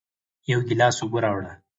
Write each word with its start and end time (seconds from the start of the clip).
یو 0.51 0.59
گیلاس 0.67 0.97
اوبه 1.01 1.19
راوړه 1.25 1.51